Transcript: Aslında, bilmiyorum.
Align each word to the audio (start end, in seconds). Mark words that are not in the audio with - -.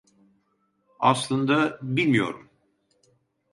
Aslında, 0.99 1.79
bilmiyorum. 1.81 2.49